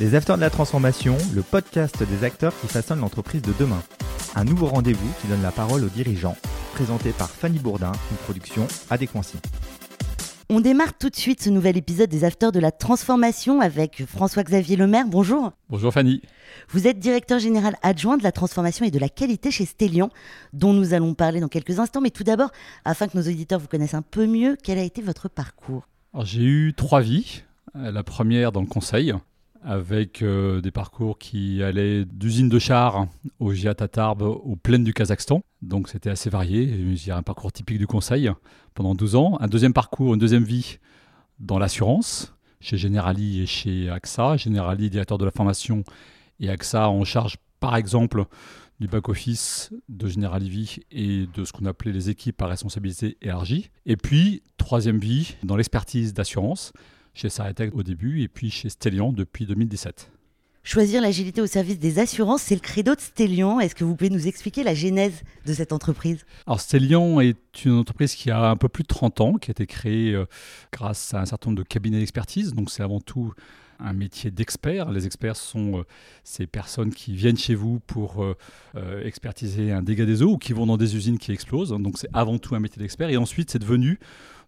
[0.00, 3.80] Les Acteurs de la Transformation, le podcast des acteurs qui façonnent l'entreprise de demain.
[4.34, 6.36] Un nouveau rendez-vous qui donne la parole aux dirigeants,
[6.72, 9.36] présenté par Fanny Bourdin, une production Adéquancy.
[10.50, 14.74] On démarre tout de suite ce nouvel épisode des Acteurs de la Transformation avec François-Xavier
[14.74, 15.06] Lemaire.
[15.06, 15.52] Bonjour.
[15.68, 16.22] Bonjour Fanny.
[16.70, 20.10] Vous êtes directeur général adjoint de la transformation et de la qualité chez Stellian,
[20.52, 22.00] dont nous allons parler dans quelques instants.
[22.00, 22.50] Mais tout d'abord,
[22.84, 25.86] afin que nos auditeurs vous connaissent un peu mieux, quel a été votre parcours?
[26.24, 27.42] J'ai eu trois vies.
[27.74, 29.14] La première dans le conseil,
[29.64, 33.06] avec euh, des parcours qui allaient d'usine de chars
[33.40, 33.74] au Giat
[34.20, 35.42] aux plaines du Kazakhstan.
[35.62, 36.94] Donc c'était assez varié.
[36.94, 38.30] J'ai un parcours typique du conseil
[38.74, 39.38] pendant 12 ans.
[39.40, 40.78] Un deuxième parcours, une deuxième vie
[41.40, 44.36] dans l'assurance, chez Generali et chez AXA.
[44.36, 45.82] Generali, directeur de la formation,
[46.40, 48.26] et AXA en charge par exemple
[48.80, 53.70] du back-office de Generali Vie et de ce qu'on appelait les équipes à responsabilité élargie.
[53.86, 56.72] Et puis, troisième vie dans l'expertise d'assurance
[57.14, 60.10] chez Saretec au début et puis chez Stellian depuis 2017.
[60.66, 63.60] Choisir l'agilité au service des assurances, c'est le credo de Stellian.
[63.60, 66.24] Est-ce que vous pouvez nous expliquer la genèse de cette entreprise?
[66.46, 69.52] Alors Stellian est une entreprise qui a un peu plus de 30 ans, qui a
[69.52, 70.24] été créée euh,
[70.72, 72.54] grâce à un certain nombre de cabinets d'expertise.
[72.54, 73.34] Donc c'est avant tout
[73.78, 74.90] un métier d'expert.
[74.90, 75.82] Les experts sont euh,
[76.22, 78.34] ces personnes qui viennent chez vous pour euh,
[79.04, 81.70] expertiser un dégât des eaux ou qui vont dans des usines qui explosent.
[81.78, 83.10] Donc c'est avant tout un métier d'expert.
[83.10, 83.98] Et ensuite, c'est devenu,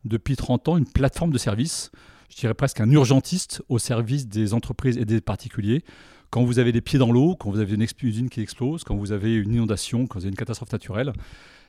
[0.06, 1.91] depuis 30 ans, une plateforme de services
[2.30, 5.84] je dirais presque un urgentiste au service des entreprises et des particuliers.
[6.30, 8.96] Quand vous avez les pieds dans l'eau, quand vous avez une usine qui explose, quand
[8.96, 11.12] vous avez une inondation, quand vous avez une catastrophe naturelle,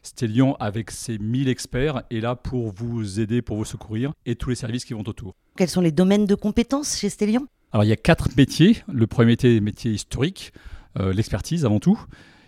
[0.04, 4.50] Stellion, avec ses 1000 experts, est là pour vous aider, pour vous secourir et tous
[4.50, 5.36] les services qui vont autour.
[5.58, 8.78] Quels sont les domaines de compétences chez Stellion Alors, il y a quatre métiers.
[8.92, 10.54] Le premier métier est le métier historique,
[11.00, 12.00] euh, l'expertise avant tout,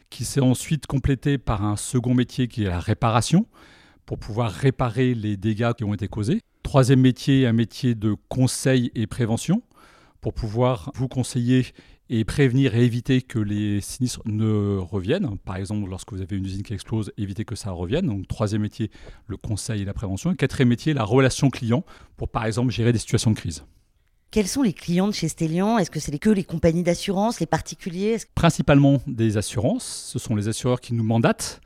[0.09, 3.45] qui s'est ensuite complété par un second métier qui est la réparation,
[4.09, 6.41] pour pouvoir réparer les dégâts qui ont été causés.
[6.63, 9.61] Troisième métier, un métier de conseil et prévention
[10.19, 11.67] pour pouvoir vous conseiller
[12.09, 15.37] et prévenir et éviter que les sinistres ne reviennent.
[15.45, 18.07] Par exemple, lorsque vous avez une usine qui explose, éviter que ça revienne.
[18.07, 18.89] Donc, troisième métier,
[19.27, 20.31] le conseil et la prévention.
[20.31, 21.85] Et quatrième métier, la relation client
[22.17, 23.63] pour, par exemple, gérer des situations de crise.
[24.31, 27.45] Quels sont les clients de chez Stellian Est-ce que c'est que les compagnies d'assurance, les
[27.45, 28.17] particuliers?
[28.33, 29.85] Principalement des assurances.
[30.11, 31.61] Ce sont les assureurs qui nous mandatent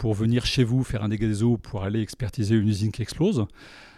[0.00, 3.02] pour venir chez vous faire un dégât des eaux pour aller expertiser une usine qui
[3.02, 3.44] explose.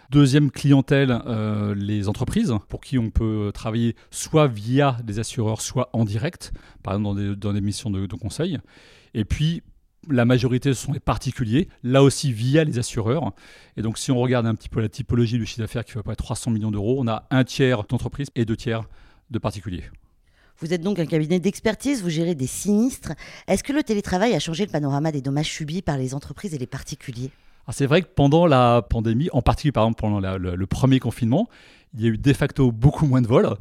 [0.09, 5.89] Deuxième clientèle, euh, les entreprises pour qui on peut travailler soit via des assureurs, soit
[5.93, 6.51] en direct,
[6.83, 8.59] par exemple dans des, missions de, conseil.
[9.13, 9.63] Et puis,
[10.09, 13.31] la majorité ce sont les particuliers, là aussi via les assureurs.
[13.77, 16.03] Et donc, si on regarde un petit peu la typologie du chiffre d'affaires qui va
[16.03, 18.81] pas être 300 millions d'euros, on a un tiers d'entreprises et deux tiers
[19.31, 19.85] de particuliers.
[20.59, 23.13] Vous êtes donc un cabinet d'expertise, vous gérez des sinistres.
[23.47, 26.57] Est-ce que le télétravail a changé le panorama des dommages subis par les entreprises et
[26.57, 27.31] les particuliers?
[27.71, 31.47] C'est vrai que pendant la pandémie, en particulier par exemple pendant le, premier confinement,
[31.93, 33.55] il y a eu de facto beaucoup moins de vols,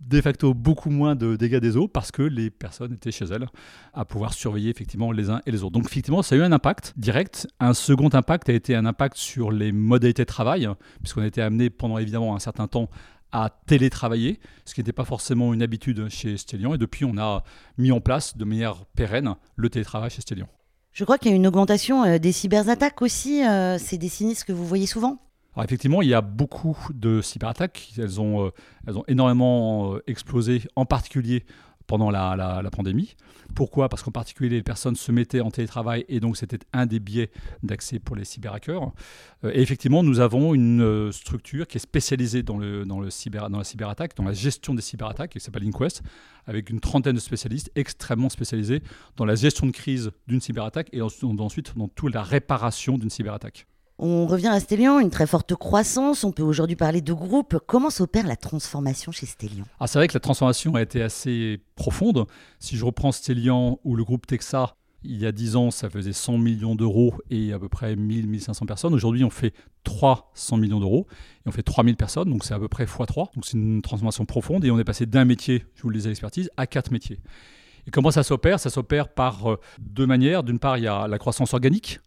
[0.00, 3.46] de facto beaucoup moins de dégâts des eaux parce que les personnes étaient chez elles
[3.92, 5.72] à pouvoir surveiller effectivement les uns et les autres.
[5.72, 7.48] Donc effectivement, ça a eu un impact direct.
[7.58, 10.68] Un second impact a été un impact sur les modalités de travail,
[11.02, 12.88] puisqu'on a été amené pendant évidemment un certain temps
[13.32, 16.74] à télétravailler, ce qui n'était pas forcément une habitude chez Stellian.
[16.74, 17.44] Et depuis, on a
[17.78, 20.48] mis en place de manière pérenne le télétravail chez Stellian.
[20.92, 23.44] Je crois qu'il y a une augmentation euh, des cyberattaques aussi.
[23.44, 25.18] Euh, c'est des sinistres que vous voyez souvent
[25.52, 27.92] alors effectivement, il y a beaucoup de cyberattaques.
[27.98, 28.50] Elles ont, euh,
[28.86, 31.44] elles ont énormément explosé, en particulier
[31.90, 33.16] pendant la, pandémie.
[33.56, 33.88] Pourquoi?
[33.88, 37.32] Parce qu'en particulier, les personnes se mettaient en télétravail et donc c'était un des biais
[37.64, 38.92] d'accès pour les cyberhackers.
[39.42, 43.58] Euh, et effectivement, nous avons une euh, structure qui est spécialisée dans, le, dans, dans
[43.58, 46.02] la cyberattaque, dans la gestion des cyberattaques, qui s'appelle Inquest,
[46.46, 48.84] avec une trentaine de spécialistes extrêmement spécialisés
[49.16, 53.66] dans la gestion de crise d'une cyberattaque et ensuite dans toute la réparation d'une cyberattaque.
[54.02, 56.24] On revient à Stellian, une très forte croissance.
[56.24, 57.58] On peut aujourd'hui parler de groupe.
[57.66, 61.60] Comment s'opère la transformation chez Stellian ah, C'est vrai que la transformation a été assez
[61.76, 62.24] profonde.
[62.60, 66.14] Si je reprends Stellian ou le groupe Texa, il y a 10 ans, ça faisait
[66.14, 68.94] 100 millions d'euros et à peu près 1000-1500 personnes.
[68.94, 69.52] Aujourd'hui, on fait
[69.84, 71.06] 300 millions d'euros
[71.44, 73.34] et on fait 3000 personnes, donc c'est à peu près x3.
[73.34, 76.08] Donc c'est une transformation profonde et on est passé d'un métier, je vous le disais,
[76.08, 77.20] l'expertise, à quatre métiers.
[77.86, 78.60] Et comment ça s'opère?
[78.60, 80.42] Ça s'opère par euh, deux manières.
[80.42, 82.00] D'une part, il y a la croissance organique.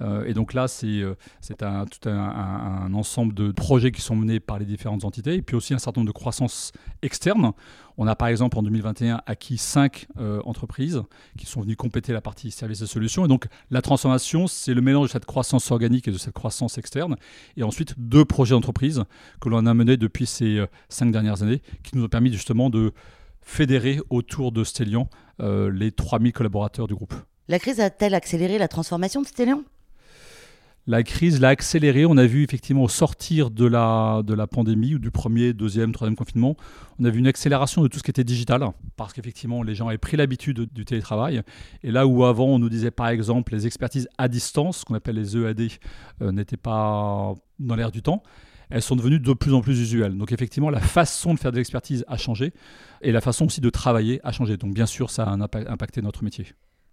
[0.00, 1.14] Euh, et donc là, c'est euh,
[1.60, 5.56] un, tout un, ensemble de projets qui sont menés par les différentes entités, et puis
[5.56, 6.72] aussi un certain nombre de croissances
[7.02, 7.52] externes.
[7.98, 11.02] On a par exemple en 2021 acquis cinq euh, entreprises
[11.38, 13.24] qui sont venues compléter la partie services et solutions.
[13.24, 16.76] Et donc la transformation, c'est le mélange de cette croissance organique et de cette croissance
[16.76, 17.16] externe.
[17.56, 19.04] Et ensuite, deux projets d'entreprise
[19.40, 22.92] que l'on a menés depuis ces cinq dernières années qui nous ont permis justement de
[23.40, 25.08] fédérer autour de Stellian
[25.38, 27.14] les 3000 collaborateurs du groupe.
[27.48, 29.62] La crise a-t-elle accéléré la transformation de Stellian
[30.88, 32.06] La crise l'a accéléré.
[32.06, 35.90] On a vu effectivement au sortir de la, de la pandémie ou du premier, deuxième,
[35.90, 36.56] troisième confinement,
[37.00, 38.64] on a vu une accélération de tout ce qui était digital
[38.96, 41.42] parce qu'effectivement les gens avaient pris l'habitude du télétravail.
[41.82, 45.16] Et là où avant on nous disait par exemple les expertises à distance, qu'on appelle
[45.16, 45.72] les EAD,
[46.22, 48.22] euh, n'étaient pas dans l'air du temps,
[48.70, 50.16] elles sont devenues de plus en plus usuelles.
[50.16, 52.52] Donc effectivement la façon de faire de l'expertise a changé
[53.02, 54.56] et la façon aussi de travailler a changé.
[54.56, 56.46] Donc bien sûr ça a impacté notre métier.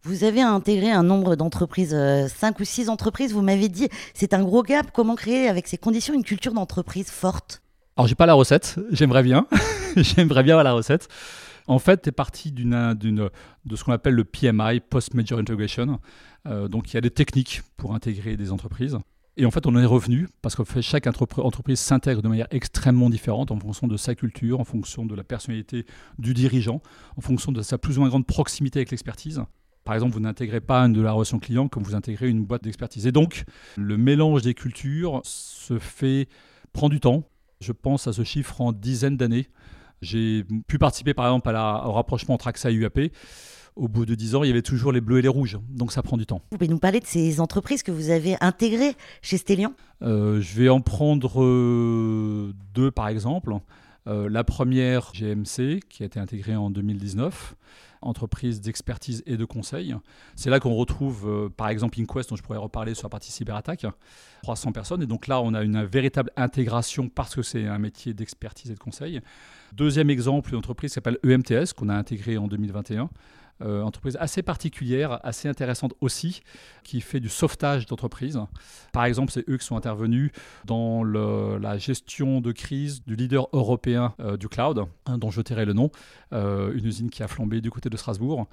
[0.06, 4.34] Vous avez intégré un nombre d'entreprises, 5 euh, ou 6 entreprises, vous m'avez dit, c'est
[4.34, 4.92] un gros gap.
[4.94, 7.62] Comment créer avec ces conditions une culture d'entreprise forte?
[7.96, 9.48] Alors j'ai pas la recette, j'aimerais bien,
[9.96, 11.08] j'aimerais bien avoir la recette.
[11.68, 16.02] En fait, tu es parti d'une, de ce qu'on appelle le PMI, Post-Major Integration.
[16.48, 18.98] Euh, donc il y a des techniques pour intégrer des entreprises.
[19.38, 23.10] Et en fait, on en est revenu parce que chaque entreprise s'intègre de manière extrêmement
[23.10, 25.86] différente en fonction de sa culture, en fonction de la personnalité
[26.20, 26.82] du dirigeant,
[27.16, 29.42] en fonction de sa plus ou moins grande proximité avec l'expertise.
[29.84, 32.64] Par exemple, vous n'intégrez pas une de la relation client comme vous intégrez une boîte
[32.64, 33.06] d'expertise.
[33.08, 33.44] Et donc,
[33.78, 36.28] le mélange des cultures se fait,
[36.72, 37.24] prend du temps.
[37.60, 39.48] Je pense à ce chiffre en dizaines d'années.
[40.02, 43.00] J'ai pu participer par exemple à au rapprochement entre AXA et UAP.
[43.76, 45.92] Au bout de dix ans, il y avait toujours les bleus et les rouges, donc
[45.92, 46.42] ça prend du temps.
[46.52, 48.94] Vous pouvez nous parler de ces entreprises que vous avez intégrées
[49.24, 53.56] chez Stellion euh, Je vais en prendre euh, deux par exemple.
[54.06, 57.56] Euh, la première, GMC, qui a été intégrée en 2019
[58.04, 59.96] entreprise d'expertise et de conseil.
[60.36, 63.32] C'est là qu'on retrouve, euh, par exemple, InQuest, dont je pourrais reparler sur la partie
[63.32, 63.86] cyberattaque,
[64.44, 65.02] 300 personnes.
[65.04, 68.76] Et donc là, on a une véritable intégration parce que c'est un métier d'expertise et
[68.76, 69.22] de conseil.
[69.74, 73.10] Deuxième exemple, une entreprise qui s'appelle EMTS, qu'on a intégrée en 2021.
[73.64, 76.42] Euh, entreprise assez particulière, assez intéressante aussi,
[76.84, 78.40] qui fait du sauvetage d'entreprise.
[78.92, 80.32] Par exemple, c'est eux qui sont intervenus
[80.66, 85.66] dans la gestion de crise du leader européen euh, du cloud, hein, dont je tairai
[85.66, 85.92] le nom,
[86.34, 88.48] euh, une usine qui a flambé du côté de Strasbourg.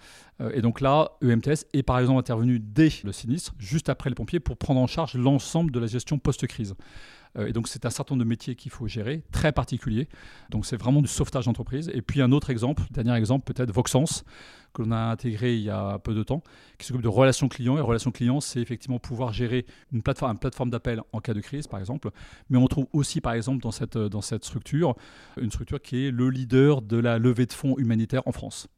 [0.55, 4.41] et donc là, EMTS est par exemple intervenu dès le sinistre, juste après les pompiers,
[4.41, 6.75] pour prendre en charge l'ensemble de la gestion post-crise.
[7.39, 10.09] Euh, et donc, c'est un certain nombre de métiers qu'il faut gérer, très particuliers.
[10.51, 11.91] Donc, c'est vraiment du sauvetage d'entreprise.
[11.95, 14.25] Et puis, un autre exemple, dernier exemple, peut-être Voxence,
[14.73, 16.43] que l'on a intégré il y a peu de temps,
[16.79, 17.77] qui s'occupe de relations clients.
[17.77, 21.81] Et relations clients, c'est effectivement pouvoir gérer une plateforme, d'appel en cas de crise, par
[21.81, 22.11] exemple.
[22.49, 24.95] Mais on trouve aussi, par exemple, dans cette, dans cette structure,
[25.41, 28.69] une structure qui est le leader de la levée de fonds humanitaire en France.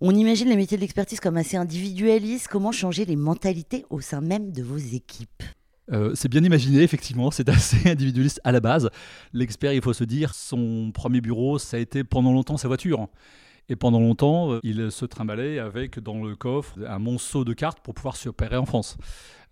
[0.00, 2.48] On imagine les métiers de l'expertise comme assez individualistes.
[2.48, 5.44] Comment changer les mentalités au sein même de vos équipes?
[5.92, 8.90] Euh, c'est bien imaginé, effectivement, c'est assez individualiste à la base.
[9.32, 13.08] L'expert, il faut se dire, son premier bureau, ça a été pendant longtemps sa voiture.
[13.68, 17.80] Et pendant longtemps, euh, il se trimballait avec dans le coffre un monceau de cartes
[17.80, 18.98] pour pouvoir s'opérer en France.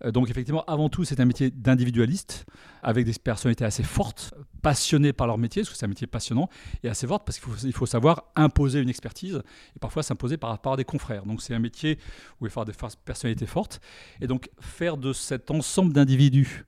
[0.05, 2.45] Euh, donc effectivement, avant tout, c'est un métier d'individualiste,
[2.81, 6.49] avec des personnalités assez fortes, passionnées par leur métier, parce que c'est un métier passionnant,
[6.83, 9.41] et assez forte parce qu'il faut, il faut savoir imposer une expertise,
[9.75, 11.25] et parfois s'imposer par rapport à des confrères.
[11.25, 11.97] Donc c'est un métier
[12.39, 13.81] où il faut avoir des personnalités fortes,
[14.21, 16.65] et donc faire de cet ensemble d'individus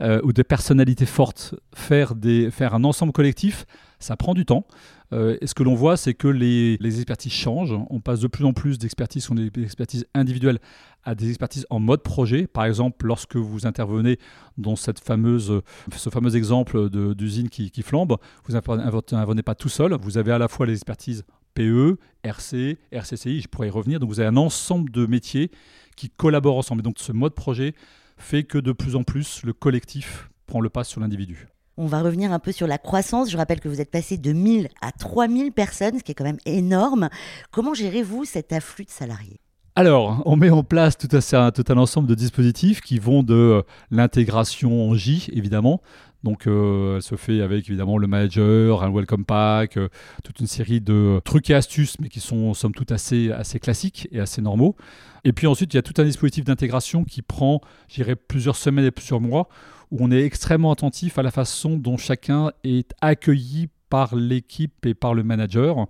[0.00, 3.66] euh, ou de personnalités fortes, faire, des, faire un ensemble collectif,
[3.98, 4.66] ça prend du temps.
[5.12, 7.74] Euh, et ce que l'on voit, c'est que les, expertises changent.
[7.90, 10.58] On passe de plus en plus d'expertises qui sont des expertises individuelles
[11.04, 12.46] à des expertises en mode projet.
[12.46, 14.18] Par exemple, lorsque vous intervenez
[14.58, 15.62] dans cette fameuse,
[15.94, 19.96] ce fameux exemple d'usine qui, qui, flambe, vous n'intervenez pas tout seul.
[20.00, 24.00] Vous avez à la fois les expertises PE, RC, RCCI, je pourrais y revenir.
[24.00, 25.50] Donc vous avez un ensemble de métiers
[25.96, 26.80] qui collaborent ensemble.
[26.80, 27.74] Et donc ce mode projet
[28.16, 31.48] fait que de plus en plus le collectif prend le pas sur l'individu.
[31.80, 33.30] On va revenir un peu sur la croissance.
[33.30, 36.24] Je rappelle que vous êtes passé de 1000 à 3000 personnes, ce qui est quand
[36.24, 37.08] même énorme.
[37.52, 39.38] Comment gérez-vous cet afflux de salariés?
[39.76, 41.06] Alors, on met en place tout
[41.36, 45.80] un, tout un ensemble de dispositifs qui vont de euh, l'intégration en J, évidemment.
[46.24, 49.88] Donc, euh, elle se fait avec évidemment le manager, un welcome pack, euh,
[50.24, 54.08] toute une série de trucs et astuces, mais qui sont somme toute assez, assez classiques
[54.10, 54.76] et assez normaux.
[55.24, 58.84] Et puis ensuite, il y a tout un dispositif d'intégration qui prend, j'irai, plusieurs semaines
[58.84, 59.48] et plusieurs mois,
[59.90, 64.94] où on est extrêmement attentif à la façon dont chacun est accueilli par l'équipe et
[64.94, 65.86] par le manager.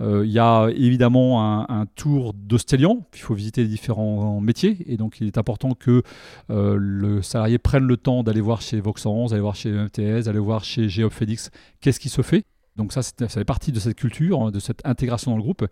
[0.00, 4.96] Euh, il y a évidemment un, tour d'Ostelian, il faut visiter les différents métiers, et
[4.96, 6.02] donc il est important que
[6.50, 10.38] euh, le salarié prenne le temps d'aller voir chez Voxens, d'aller voir chez MTS, d'aller
[10.38, 12.44] voir chez Geophédix qu'est-ce qui se fait.
[12.76, 15.62] Donc ça, ça fait partie de cette culture, hein, de cette intégration dans le groupe.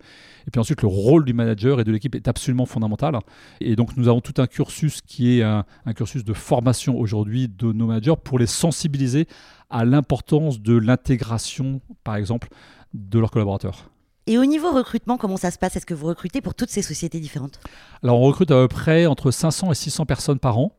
[0.47, 3.17] Et puis ensuite, le rôle du manager et de l'équipe est absolument fondamental.
[3.59, 7.73] Et donc nous avons tout un cursus qui est un, cursus de formation aujourd'hui de
[7.73, 9.27] nos managers pour les sensibiliser
[9.69, 12.47] à l'importance de l'intégration, par exemple,
[12.93, 13.89] de leurs collaborateurs.
[14.25, 15.75] Et au niveau recrutement, comment ça se passe?
[15.75, 17.59] Est-ce que vous recrutez pour toutes ces sociétés différentes?
[18.01, 20.71] Alors on recrute à peu près entre 500 et 600 personnes par an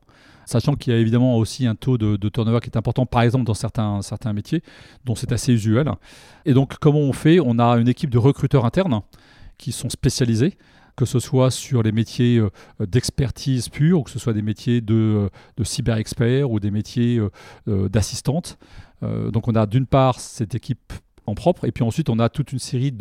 [0.47, 3.45] sachant qu'il y a évidemment aussi un taux de, turnover qui est important, par exemple
[3.45, 4.63] dans certains, métiers,
[5.05, 5.91] dont c'est assez usuel.
[6.45, 7.41] Et donc comment on fait?
[7.41, 9.01] On a une équipe de recruteurs internes
[9.59, 10.55] qui sont spécialisés.
[10.97, 12.41] que ce soit sur les métiers
[12.79, 17.21] d'expertise pure, ou que ce soit des métiers de, de cyber-expert ou des métiers
[17.67, 18.59] d'assistante.
[19.03, 20.93] donc on a d'une part cette équipe
[21.27, 21.65] en propre.
[21.65, 22.93] Et puis ensuite, on a toute une série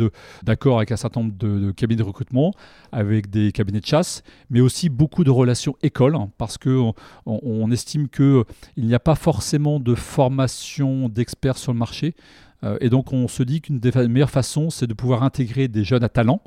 [0.43, 2.53] d'accords avec un certain nombre de, cabinets de recrutement,
[2.91, 6.93] avec des cabinets de chasse, mais aussi beaucoup de relations écoles, hein, parce qu'on
[7.25, 8.43] on, estime qu'il
[8.77, 12.15] n'y a pas forcément de formation d'experts sur le marché.
[12.63, 15.83] Euh, et donc, on se dit qu'une des meilleures façons, c'est de pouvoir intégrer des
[15.83, 16.41] jeunes à talent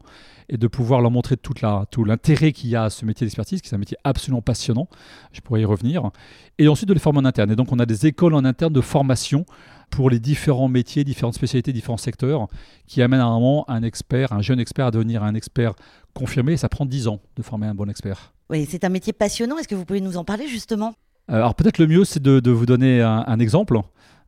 [0.49, 3.27] et de pouvoir leur montrer toute la, tout l'intérêt qu'il y a à ce métier
[3.27, 4.89] d'expertise, qui est un métier absolument passionnant.
[5.33, 6.11] Je pourrais y revenir.
[6.59, 7.51] Et ensuite de les former en interne.
[7.51, 9.45] Et donc on a des écoles en interne de formation
[9.91, 12.49] pour les différents métiers, différentes spécialités, différents secteurs,
[12.87, 15.75] qui amènent à un moment un expert, un jeune expert à devenir un expert
[16.15, 16.53] confirmé.
[16.53, 18.33] Et ça prend 10 ans de former un bon expert.
[18.51, 19.59] Oui, c'est un métier passionnant.
[19.59, 20.95] Est-ce que vous pouvez nous en parler justement?
[21.31, 23.79] Euh, alors peut-être le mieux, c'est de, vous donner un, exemple.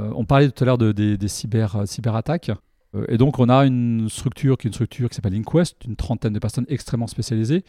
[0.00, 2.50] Euh, on parlait tout à l'heure de, des, cyber, euh, cyberattaques.
[3.08, 6.32] et donc on a une structure qui est une structure qui s'appelle Inquest, une trentaine
[6.32, 7.64] de personnes extrêmement spécialisées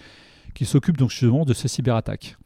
[0.53, 2.37] qui s'occupent donc justement de ces cyberattaques.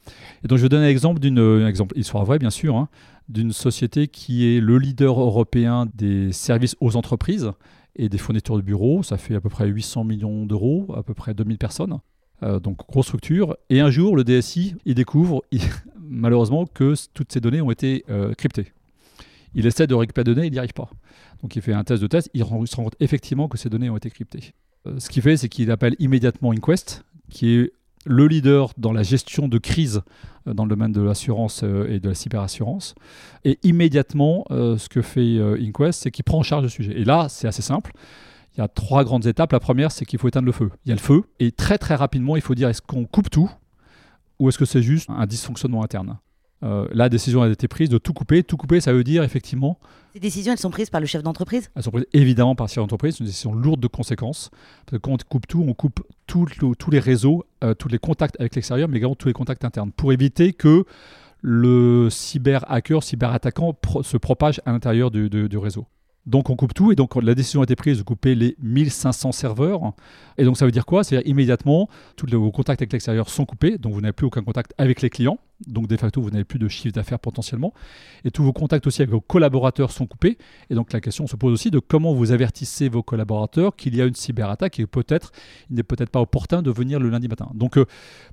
[0.43, 2.89] Et donc je vais donner un exemple d'une exemple histoire vraie bien sûr, hein,
[3.29, 7.51] d'une société qui est le leader européen des services aux entreprises
[7.95, 9.03] et des fournitures de bureaux.
[9.03, 11.99] Ça fait à peu près 800 millions d'euros, à peu près 2000 personnes.
[12.43, 13.55] Euh, donc grosse structure.
[13.69, 15.43] Et un jour, le DSI, il découvre
[15.99, 18.73] malheureusement que toutes ces données ont été euh, cryptées.
[19.55, 20.89] Il essaie de récupérer des données, il n'y arrive pas.
[21.41, 23.89] Donc il fait un test de test, il, se rend compte effectivement que ces données
[23.89, 24.53] ont été cryptées.
[24.87, 27.73] Euh, ce qu'il fait, c'est qu'il appelle immédiatement Inquest, qui est
[28.05, 30.01] le leader dans la gestion de crise
[30.47, 32.95] euh, dans le domaine de l'assurance euh, et de la cyberassurance.
[33.45, 36.93] Et immédiatement, euh, ce que fait Inquest, c'est qu'il prend en charge le sujet.
[36.99, 37.91] Et là, c'est assez simple.
[38.55, 39.51] Il y a trois grandes étapes.
[39.51, 40.69] La première, c'est qu'il faut éteindre le feu.
[40.85, 43.29] Il y a le feu, et très très rapidement, il faut dire est-ce qu'on coupe
[43.29, 43.49] tout
[44.39, 46.17] ou est-ce que c'est juste un dysfonctionnement interne?
[46.63, 48.43] Euh, la décision a été prise de tout couper.
[48.43, 49.77] Tout couper, ça veut dire effectivement.
[50.13, 51.69] Ces décisions, elles sont prises par le chef d'entreprise?
[51.75, 53.15] Elles sont prises évidemment par le chef d'entreprise.
[53.15, 54.49] C'est une décision lourde de conséquences.
[54.85, 58.39] Parce que quand on coupe tout, on coupe tous les réseaux, euh, tous les contacts
[58.39, 60.85] avec l'extérieur, mais également tous les contacts internes, pour éviter que
[61.41, 65.85] le cyber-hacker, cyber-attaquant se propage à l'intérieur du réseau.
[66.25, 69.33] Donc on coupe tout et donc la décision a été prise de couper les 1500
[69.33, 69.93] serveurs.
[70.37, 71.03] Et donc ça veut dire quoi?
[71.03, 74.73] C'est-à-dire immédiatement, tous vos contacts avec l'extérieur sont coupés, donc vous n'avez plus aucun contact
[74.77, 75.37] avec les clients,
[75.67, 77.73] donc de facto vous n'avez plus de chiffre d'affaires potentiellement.
[78.23, 80.37] Et tous vos contacts aussi avec vos collaborateurs sont coupés.
[80.69, 84.01] Et donc la question se pose aussi de comment vous avertissez vos collaborateurs qu'il y
[84.01, 85.31] a une cyberattaque et peut-être
[85.69, 87.49] il n'est peut-être pas opportun de venir le lundi matin.
[87.53, 87.85] Donc euh,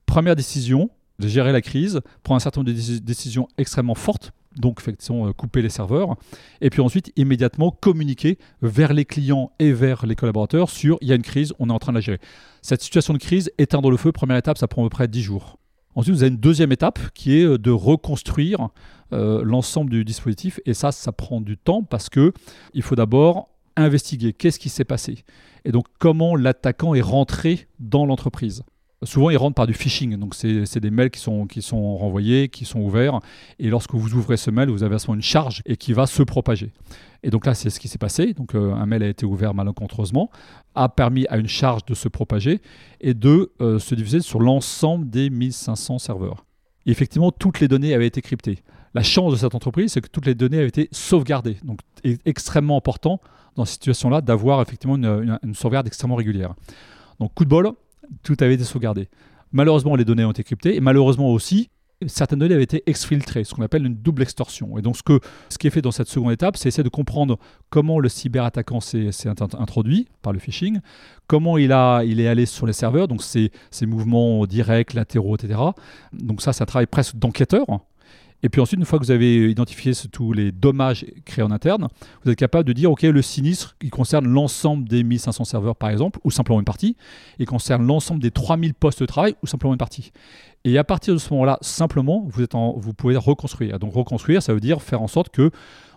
[0.07, 4.80] première décision, de gérer la crise, prendre un certain nombre de décisions extrêmement fortes donc
[4.80, 6.16] effectivement euh, couper les serveurs,
[6.61, 11.12] et puis ensuite immédiatement communiquer vers les clients et vers les collaborateurs sur il y
[11.12, 12.19] a une crise, on est en train de la gérer.
[12.62, 15.23] Cette situation de crise, éteindre le feu, première étape, ça prend à peu près 10
[15.23, 15.59] jours.
[15.95, 18.69] Ensuite, vous avez une deuxième étape qui est euh, de reconstruire
[19.12, 22.33] euh, l'ensemble du dispositif, et ça, ça prend du temps parce que
[22.75, 25.25] il faut d'abord investiguer qu'est-ce qui s'est passé,
[25.64, 28.62] et donc comment l'attaquant est rentré dans l'entreprise.
[29.02, 30.16] Souvent, ils rentrent par du phishing.
[30.19, 33.21] Donc, c'est des mails qui sont, qui sont renvoyés, qui sont ouverts.
[33.59, 35.95] Et lorsque vous ouvrez ce mail, vous avez à ce moment une charge et qui
[35.95, 36.71] va se propager.
[37.23, 38.35] Et donc là, c'est ce qui s'est passé.
[38.35, 40.30] Donc, euh, un mail a été ouvert malencontreusement,
[40.75, 42.61] a permis à une charge de se propager
[43.00, 46.45] et de euh, se diffuser sur l'ensemble des 1500 serveurs.
[46.85, 48.59] Et effectivement, toutes les données avaient été cryptées.
[48.92, 51.57] La chance de cette entreprise, c'est que toutes les données avaient été sauvegardées.
[51.62, 53.21] Donc, est extrêmement important
[53.57, 56.54] dans cette situation-là d'avoir effectivement une, une sauvegarde extrêmement régulière.
[57.19, 57.73] Donc, coup de bol,
[58.23, 59.09] tout avait été sauvegardé.
[59.52, 61.71] Malheureusement, les données ont été cryptées et malheureusement aussi,
[62.07, 64.79] certaines données avaient été exfiltrées, ce qu'on appelle une double extorsion.
[64.79, 66.88] Et donc, ce, que, ce qui est fait dans cette seconde étape, c'est essayer de
[66.88, 67.38] comprendre
[67.69, 70.81] comment le cyberattaquant s'est introduit par le phishing,
[71.26, 73.50] comment il, a, il est allé sur les serveurs, donc ses,
[73.83, 75.61] mouvements directs, latéraux, etc.
[76.12, 77.67] Donc, ça, c'est un travail presque d'enquêteur.
[78.43, 81.89] Et puis ensuite, une fois que vous avez identifié tous les dommages créés en interne,
[82.25, 85.91] vous êtes capable de dire, OK, le sinistre, il concerne l'ensemble des 1500 serveurs, par
[85.91, 86.97] exemple, ou simplement une partie.
[87.39, 90.13] Il concerne l'ensemble des 3000 postes de travail, ou simplement une partie.
[90.65, 93.79] Et à partir de ce moment-là, simplement, vous, êtes vous pouvez reconstruire.
[93.79, 95.51] Donc reconstruire, ça veut dire faire en sorte que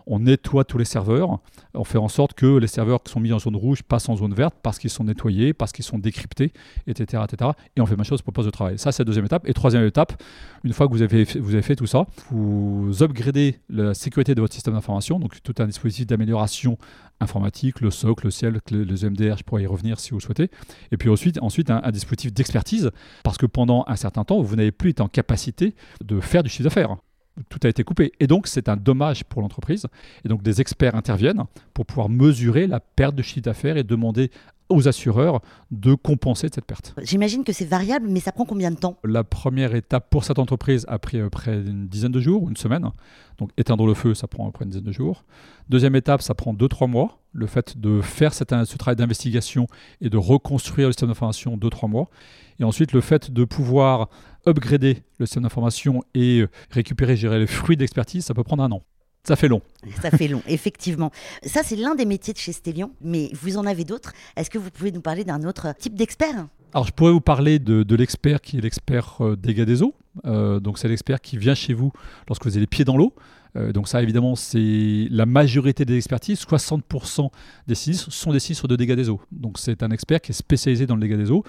[0.07, 1.39] on nettoie tous les serveurs,
[1.73, 4.15] on fait en sorte que les serveurs qui sont mis en zone rouge passent en
[4.15, 6.51] zone verte parce qu'ils sont nettoyés, parce qu'ils sont décryptés,
[6.87, 7.51] etc., etc.
[7.75, 8.77] Et on fait ma chose pour poste de travail.
[8.77, 9.47] Ça, c'est la deuxième étape.
[9.47, 10.21] Et troisième étape,
[10.63, 14.73] une fois que vous avez, fait, tout ça, vous upgradez la sécurité de votre système
[14.73, 16.77] d'information, donc tout un dispositif d'amélioration
[17.19, 20.23] informatique, le SOC, le ciel, le, le MDR, je pourrais y revenir si vous le
[20.23, 20.49] souhaitez.
[20.91, 22.91] Et puis ensuite, ensuite un dispositif d'expertise,
[23.23, 26.49] parce que pendant un certain temps, vous n'avez plus été en capacité de faire du
[26.49, 26.97] chiffre d'affaires
[27.49, 28.11] tout a été coupé.
[28.19, 29.87] Et donc, c'est un dommage pour l'entreprise.
[30.23, 34.29] Et donc, des experts interviennent pour pouvoir mesurer la perte de chiffre d'affaires et demander
[34.69, 36.95] aux assureurs de compenser cette perte.
[37.01, 38.97] J'imagine que c'est variable, mais ça prend combien de temps?
[39.03, 42.89] La première étape pour cette entreprise a pris près d'une dizaine de jours, une semaine.
[43.37, 45.25] Donc éteindre le feu, ça prend près une dizaine de jours.
[45.69, 47.19] Deuxième étape, ça prend 2-3 mois.
[47.33, 49.67] Le fait de faire cette, ce travail d'investigation
[50.01, 52.09] et de reconstruire le système d'information 2-3 mois.
[52.59, 54.09] Et ensuite, le fait de pouvoir
[54.45, 58.83] upgrader le système d'information et récupérer, gérer les fruits d'expertise, ça peut prendre un an.
[59.25, 59.61] Ça fait long.
[60.01, 61.09] Ça fait long, effectivement.
[61.45, 64.11] Ça, c'est l'un des métiers de chez Stellion, mais vous en avez d'autres.
[64.35, 66.47] Est-ce que vous pouvez nous parler d'un autre type d'expert?
[66.73, 69.95] Alors, je pourrais vous parler de, l'expert qui est l'expert euh, dégâts des eaux.
[70.25, 71.93] Euh, donc, c'est l'expert qui vient chez vous
[72.27, 73.13] lorsque vous avez les pieds dans l'eau.
[73.55, 76.41] Euh, donc, ça, évidemment, c'est la majorité des expertises.
[76.41, 77.29] 60%
[77.67, 79.21] des sinistres sont des sinistres de dégâts des eaux.
[79.31, 81.45] Donc, c'est un expert qui est spécialisé dans le dégât des eaux.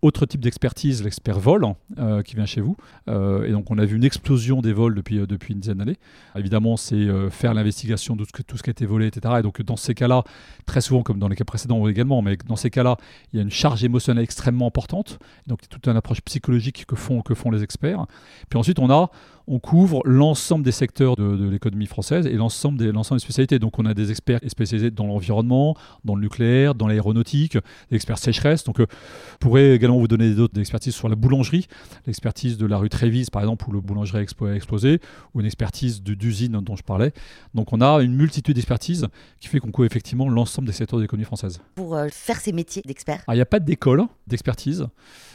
[0.00, 1.64] Autre type d'expertise, l'expert vol
[1.98, 2.76] euh, qui vient chez vous.
[3.08, 5.78] Euh, et donc on a vu une explosion des vols depuis, euh, depuis une dizaine
[5.78, 5.96] d'années.
[6.36, 9.34] Évidemment, c'est faire l'investigation de tout ce, qui a été volé, etc.
[9.40, 10.22] Et donc dans ces cas-là,
[10.66, 12.96] très souvent comme dans les cas précédents également, mais dans ces cas-là,
[13.32, 15.18] il y a une charge émotionnelle extrêmement importante.
[15.48, 18.06] Donc toute une approche psychologique que font, que font les experts.
[18.48, 19.10] Puis ensuite, on a
[19.48, 23.58] on couvre l'ensemble des secteurs de, l'économie française et l'ensemble des, l'ensemble des spécialités.
[23.58, 25.74] Donc on a des experts spécialisés dans l'environnement,
[26.04, 27.56] dans le nucléaire, dans l'aéronautique,
[27.90, 28.64] des experts sécheresse.
[28.64, 28.86] Donc euh,
[29.32, 31.66] je pourrais également vous donner d'autres expertises sur la boulangerie,
[32.06, 35.00] l'expertise de la rue Trévise par exemple où le boulangerie a explosé,
[35.34, 37.12] ou une expertise d'usine dont je parlais.
[37.54, 39.06] Donc on a une multitude d'expertises
[39.40, 41.60] qui fait qu'on couvre effectivement l'ensemble des secteurs de l'économie française.
[41.74, 44.86] Pour euh, faire ces métiers d'experts Il n'y a pas d'école d'expertise,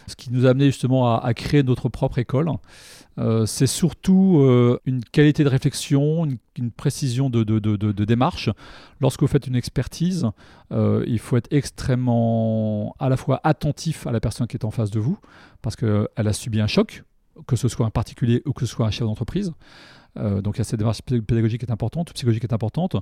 [0.08, 2.50] ce qui nous a amené justement à, à créer notre propre école.
[3.20, 7.44] Euh, c'est surtout euh, une qualité de réflexion, une, précision de,
[8.06, 8.50] démarche.
[9.02, 10.28] Lorsque vous faites une expertise,
[10.72, 14.72] euh, il faut être extrêmement à la fois attentif à la personne qui est en
[14.72, 15.18] face de vous,
[15.62, 17.04] parce qu'elle a subi un choc,
[17.48, 19.54] que ce soit un particulier ou que ce soit un chef d'entreprise.
[20.18, 22.96] Euh, donc il y a cette démarche pédagogique qui est importante, psychologique qui est importante.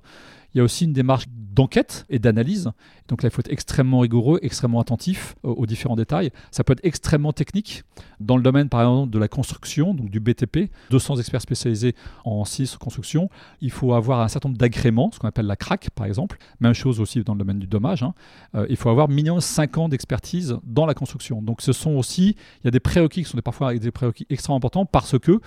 [0.53, 2.71] Il y a aussi une démarche d'enquête et d'analyse.
[3.07, 6.31] Donc là, il faut être extrêmement rigoureux, extrêmement attentif aux, différents détails.
[6.51, 7.83] Ça peut être extrêmement technique.
[8.19, 12.45] Dans le domaine, par exemple, de la construction, donc du BTP, 200 experts spécialisés en
[12.45, 16.05] 6 construction, il faut avoir un certain nombre d'agréments, ce qu'on appelle la CRAC, par
[16.05, 16.37] exemple.
[16.59, 18.03] Même chose aussi dans le domaine du dommage.
[18.03, 18.13] Hein.
[18.55, 21.41] Euh, il faut avoir minimum 5 ans d'expertise dans la construction.
[21.41, 24.57] Donc ce sont aussi, il y a des prérequis qui sont parfois des prérequis extrêmement
[24.57, 25.39] importants parce que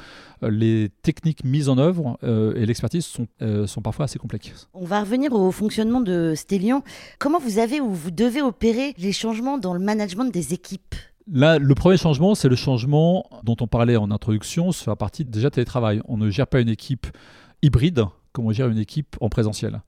[0.42, 4.68] euh, les techniques mises en œuvre euh, et l'expertise sont, euh, sont parfois assez complexes.
[4.75, 6.82] On va revenir au fonctionnement de Stellion.
[7.18, 10.94] Comment vous avez ou vous devez opérer les changements dans le management des équipes?
[11.32, 15.24] Là, le premier changement, c'est le changement dont on parlait en introduction sur la partie
[15.24, 16.02] déjà télétravail.
[16.07, 17.07] On ne gère pas une équipe
[17.62, 19.81] hybride comme on gère une équipe en présentiel.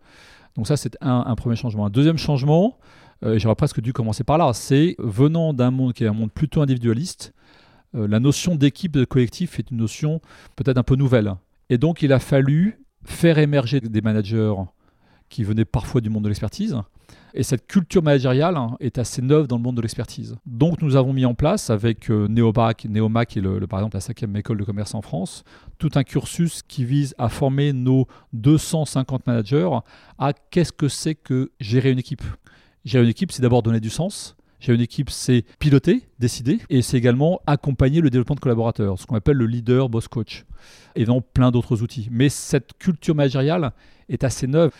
[0.56, 1.84] Donc ça, c'est un, premier changement.
[1.84, 2.78] Un deuxième changement,
[3.24, 6.32] euh, j'aurais presque dû commencer par là, c'est venant d'un monde qui est un monde
[6.32, 7.34] plutôt individualiste,
[7.94, 10.20] euh, la notion d'équipe, de collectif est une notion
[10.54, 11.34] peut-être un peu nouvelle.
[11.70, 14.54] Et donc il a fallu faire émerger des managers
[15.28, 16.76] qui venaient parfois du monde de l'expertise.
[17.34, 20.36] Et cette culture managériale hein, est assez neuve dans le monde de l'expertise.
[20.46, 23.96] Donc nous avons mis en place avec euh, Neomac, Neomac qui est le, par exemple
[23.96, 25.44] la cinquième école de commerce en France,
[25.78, 29.68] tout un cursus qui vise à former nos 250 managers
[30.18, 32.24] à qu'est-ce que c'est que gérer une équipe.
[32.86, 36.82] Gérer une équipe, c'est d'abord donner du sens, j'ai une équipe, c'est piloter, décider, et
[36.82, 40.44] c'est également accompagner le développement de collaborateurs, ce qu'on appelle le leader, boss coach,
[40.94, 42.08] et dans plein d'autres outils.
[42.10, 43.72] Mais cette culture managériale
[44.08, 44.72] est assez neuve.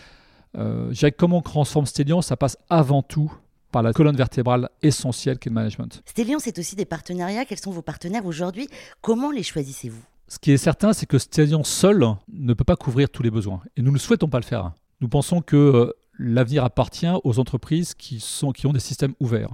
[0.57, 3.33] Euh, comment on transforme Stellion Ça passe avant tout
[3.73, 6.03] par la colonne vertébrale essentielle qu'est le management.
[6.07, 7.45] Stellion, c'est aussi des partenariats.
[7.45, 8.69] Quels sont vos partenaires aujourd'hui?
[9.03, 10.03] Comment les choisissez-vous?
[10.29, 13.61] Ce qui est certain, c'est que Stellion seul ne peut pas couvrir tous les besoins.
[13.77, 14.73] Et nous ne souhaitons pas le faire.
[15.01, 19.51] Nous pensons que euh, l'avenir appartient aux entreprises qui, sont, qui ont des systèmes ouverts.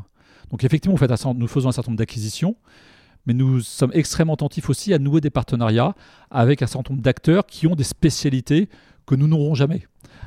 [0.53, 0.97] Donc effectivement,
[1.35, 2.57] nous faisons un certain nombre d'acquisitions,
[3.27, 5.95] mais nous sommes extrêmement attentifs aussi à nouer des partenariats
[6.31, 8.69] avec un certain nombre d'acteurs qui ont des spécialités
[9.07, 9.87] que nous n'aurons jamais.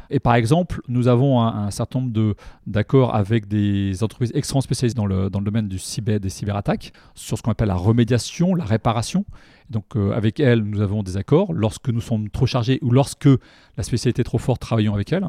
[0.10, 2.36] Et par exemple, nous avons un, certain nombre
[2.68, 7.44] d'accords avec des entreprises extrêmement spécialisées dans le, domaine du cyber, des cyberattaques, sur ce
[7.44, 9.26] qu'on appelle la remédiation, la réparation.
[9.70, 11.54] Donc euh, avec elles, nous avons des accords.
[11.54, 13.30] Lorsque nous sommes trop chargés ou lorsque
[13.78, 15.28] la spécialité est trop forte, travaillons avec elles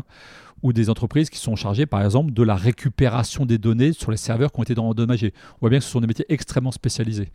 [0.62, 4.16] ou des entreprises qui sont chargées, par exemple, de la récupération des données sur les
[4.16, 5.32] serveurs qui ont été endommagés.
[5.56, 7.30] On voit bien que ce sont des métiers extrêmement spécialisés.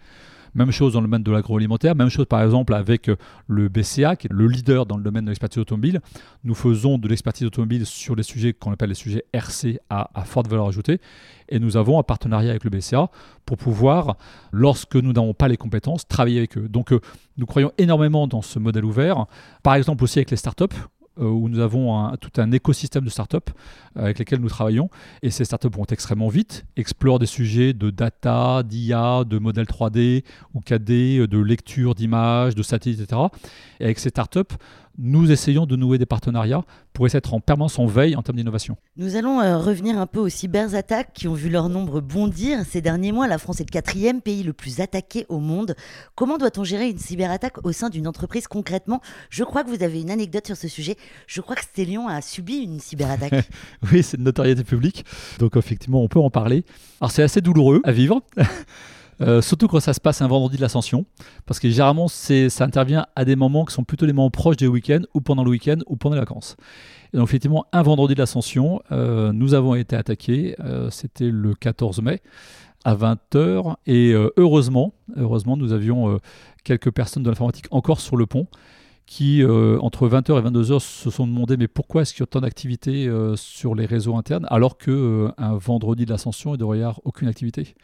[0.53, 3.15] Même chose dans le domaine de l'agroalimentaire, même chose par exemple avec euh,
[3.47, 6.01] le BCA, qui est le leader dans le domaine de l'expertise automobile.
[6.43, 10.47] Nous faisons de l'expertise automobile sur les sujets qu'on appelle les sujets RC à, forte
[10.47, 10.99] valeur ajoutée.
[11.49, 13.09] Et nous avons un partenariat avec le BCA
[13.45, 14.17] pour pouvoir,
[14.51, 16.67] lorsque nous n'avons pas les compétences, travailler avec eux.
[16.67, 16.99] Donc euh,
[17.37, 19.25] nous croyons énormément dans ce modèle ouvert.
[19.63, 20.75] Par exemple aussi avec les startups.
[21.19, 23.35] Euh, où nous avons tout un écosystème de startups
[23.97, 24.89] euh, avec lesquels nous travaillons.
[25.21, 30.23] Et ces startups vont extrêmement vite, explorent des sujets de data, d'IA, de modèles 3D
[30.53, 33.23] ou 4D, de lecture d'images, de satellites, etc.
[33.81, 34.55] Et avec ces startups,
[34.97, 38.37] nous essayons de nouer des partenariats pour essayer d'être en permanence en veille en termes
[38.37, 38.77] d'innovation.
[38.97, 42.81] Nous allons euh, revenir un peu aux cyberattaques qui ont vu leur nombre bondir ces
[42.81, 43.27] derniers mois.
[43.27, 45.75] La France est le quatrième pays le plus attaqué au monde.
[46.15, 49.01] Comment doit-on gérer une cyberattaque au sein d'une entreprise concrètement?
[49.29, 50.97] Je crois que vous avez une anecdote sur ce sujet.
[51.27, 53.49] Je crois que Stellion a subi une cyberattaque.
[53.91, 55.05] oui, c'est une notoriété publique.
[55.39, 56.65] Donc effectivement, on peut en parler.
[56.99, 58.21] Alors c'est assez douloureux à vivre.
[59.21, 61.05] Euh, surtout quand ça se passe un vendredi de l'ascension,
[61.45, 64.67] parce que généralement ça intervient à des moments qui sont plutôt les moments proches des
[64.67, 66.55] week-ends, ou pendant le week-end, ou pendant les vacances.
[67.13, 71.53] Et donc effectivement, un vendredi de l'ascension, euh, nous avons été attaqués, euh, c'était le
[71.53, 72.21] 14 mai
[72.83, 76.17] à 20h, et heureusement, heureusement, nous avions
[76.63, 78.47] quelques personnes de l'informatique encore sur le pont
[79.05, 82.41] qui, entre 20h et 22h, se sont demandé mais pourquoi est-ce qu'il y a autant
[82.41, 87.27] d'activités sur les réseaux internes alors qu'un un vendredi de l'ascension, il devrait y aucune
[87.27, 87.75] activité?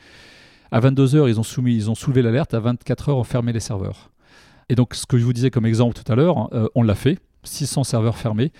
[0.71, 2.53] À 22h, ils ont, soumis, ils ont soulevé l'alerte.
[2.53, 4.11] À 24h, on fermé les serveurs.
[4.69, 6.95] Et donc, ce que je vous disais comme exemple tout à l'heure, euh, on l'a
[6.95, 7.19] fait.
[7.43, 8.51] 600 serveurs fermés.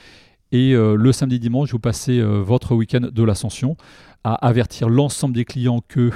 [0.54, 3.76] Et euh, le samedi dimanche, vous passez euh, votre week-end de l'ascension
[4.24, 6.12] à avertir l'ensemble des clients que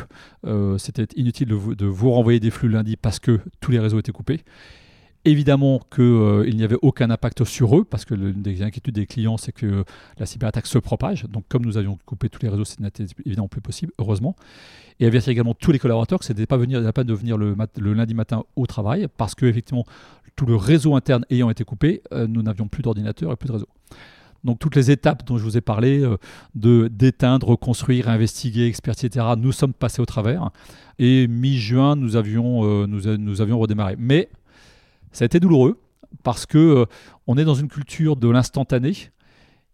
[0.77, 4.41] c'était inutile de vous, renvoyer des flux lundi parce que tous les réseaux étaient coupés.
[5.23, 9.05] Évidemment qu'il euh, n'y avait aucun impact sur eux, parce que l'une des inquiétudes des
[9.05, 9.83] clients, c'est que
[10.17, 11.25] la cyberattaque se propage.
[11.29, 14.35] Donc, comme nous avions coupé tous les réseaux, ce n'était évidemment plus possible, heureusement.
[14.99, 17.55] Et avertir également tous les collaborateurs que ce n'était pas venir, pas de venir le,
[17.93, 19.85] lundi matin au travail, parce que effectivement,
[20.35, 23.53] tout le réseau interne ayant été coupé, euh, nous n'avions plus d'ordinateur et plus de
[23.53, 23.67] réseau.
[24.43, 26.17] Donc toutes les étapes dont je vous ai parlé, euh,
[26.55, 30.49] de d'éteindre, reconstruire, investiguer, expertiser, etc., nous sommes passés au travers.
[30.97, 33.95] Et mi-juin, nous avions, nous, nous avions redémarré.
[33.99, 34.29] Mais
[35.11, 35.79] ça a été douloureux
[36.23, 36.85] parce que euh,
[37.27, 38.93] on est dans une culture de l'instantané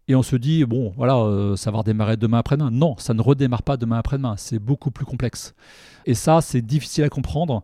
[0.06, 2.70] et on se dit bon voilà euh, ça va redémarrer demain après-demain.
[2.70, 5.54] Non, ça ne redémarre pas demain après-demain, c'est beaucoup plus complexe.
[6.06, 7.62] Et ça c'est difficile à comprendre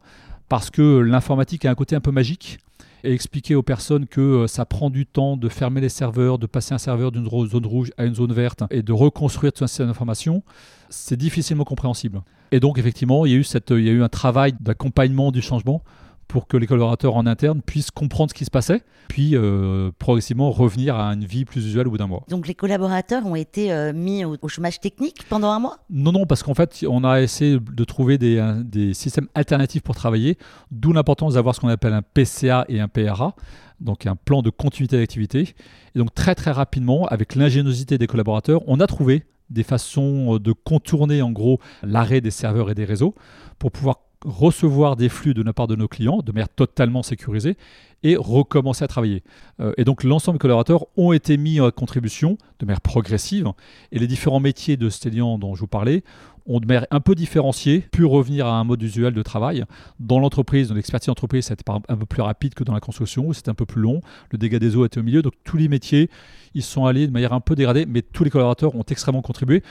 [0.49, 2.59] parce que l'informatique a un côté un peu magique
[3.05, 6.47] et expliquer aux personnes que euh, ça prend du temps de fermer les serveurs, de
[6.47, 9.67] passer un serveur d'une zone rouge à une zone verte et de reconstruire tout un
[9.67, 10.43] système d'information,
[10.89, 12.23] c'est difficilement compréhensible.
[12.51, 15.33] Et donc effectivement, il y a eu, cette, il y a eu un travail d'accompagnement
[15.33, 15.83] du changement
[16.29, 20.51] pour que les collaborateurs en interne puissent comprendre ce qui se passait, puis euh, progressivement
[20.51, 22.25] revenir à une vie plus usuelle au bout d'un mois.
[22.29, 25.79] Donc les collaborateurs ont été euh, mis au, chômage technique pendant un mois?
[25.91, 29.95] Non, non, parce qu'en fait, on a essayé de trouver des, des systèmes alternatifs pour
[29.95, 30.39] travailler,
[30.71, 33.35] d'où l'importance d'avoir ce qu'on appelle un PCA et un PRA,
[33.81, 35.55] donc un plan de continuité d'activité.
[35.95, 40.53] Et donc très très rapidement, avec l'ingéniosité des collaborateurs, on a trouvé des façons de
[40.53, 43.15] contourner en gros l'arrêt des serveurs et des réseaux
[43.59, 47.57] pour pouvoir recevoir des flux de la part de nos clients de manière totalement sécurisée
[48.03, 49.23] et recommencer à travailler.
[49.61, 53.49] Euh, et donc l'ensemble des collaborateurs ont été mis à contribution de manière progressive
[53.93, 56.05] et les différents métiers de Stellian dont je vous parlais
[56.47, 59.65] ont de manière un peu différenciée pu revenir à un mode usuel de travail.
[59.99, 63.33] Dans l'entreprise, dans l'expertise d'entreprise, c'était un peu plus rapide que dans la construction, où
[63.33, 64.03] c'était un peu plus long.
[64.31, 65.23] Le dégât des eaux était au milieu.
[65.23, 66.11] Donc tous les métiers,
[66.53, 69.63] ils sont allés de manière un peu dégradée, mais tous les collaborateurs ont extrêmement contribué,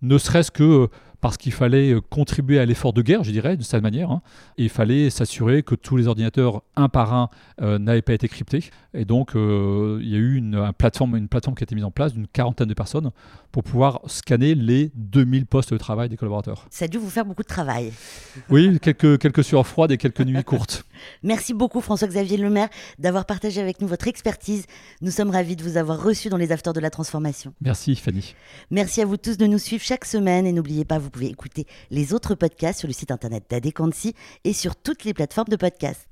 [0.00, 0.88] ne serait-ce que
[1.22, 4.10] parce qu'il fallait euh, contribuer à l'effort de guerre, je dirais, d'une certaine manière.
[4.10, 4.22] Hein.
[4.58, 7.30] Et il fallait s'assurer que tous les ordinateurs, un par un,
[7.62, 8.64] euh, n'avaient pas été cryptés.
[8.92, 11.84] Et donc, euh, il y a eu une, plateforme, une plateforme qui a été mise
[11.84, 13.12] en place d'une quarantaine de personnes
[13.52, 16.66] pour pouvoir scanner les 2000 postes de travail des collaborateurs.
[16.70, 17.92] Ça a dû vous faire beaucoup de travail.
[18.50, 20.84] Oui, quelques, quelques sueurs froides et quelques nuits courtes.
[21.22, 24.66] Merci beaucoup François-Xavier Lemaire d'avoir partagé avec nous votre expertise.
[25.00, 27.54] Nous sommes ravis de vous avoir reçu dans les Afters de la Transformation.
[27.60, 28.34] Merci Fanny.
[28.70, 31.66] Merci à vous tous de nous suivre chaque semaine et n'oubliez pas, vous pouvez écouter
[31.90, 36.08] les autres podcasts sur le site internet d'Adequancy et sur toutes les plateformes de podcasts.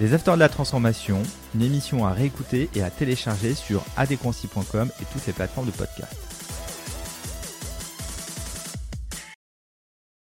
[0.00, 1.22] Les Afters de la Transformation,
[1.54, 6.27] une émission à réécouter et à télécharger sur adequancy.com et toutes les plateformes de podcast.